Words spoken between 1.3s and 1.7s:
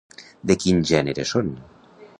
són?